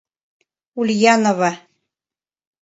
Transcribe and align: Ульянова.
Ульянова. 0.79 1.51